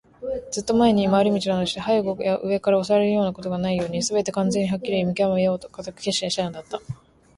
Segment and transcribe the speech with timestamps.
[0.51, 6.79] ずっと前に、廻り道などして背後や上から襲われるようなことがないように、すべてを完全にはっきり見きわめようと固く決心していたのだった。